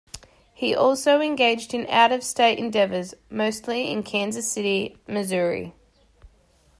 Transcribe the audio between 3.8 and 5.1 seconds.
in Kansas City,